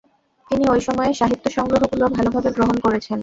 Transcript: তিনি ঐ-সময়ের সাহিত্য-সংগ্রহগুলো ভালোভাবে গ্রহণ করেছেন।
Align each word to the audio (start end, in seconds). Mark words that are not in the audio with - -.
তিনি 0.51 0.63
ঐ-সময়ের 0.67 1.15
সাহিত্য-সংগ্রহগুলো 1.15 2.05
ভালোভাবে 2.09 2.49
গ্রহণ 2.51 2.77
করেছেন। 2.79 3.17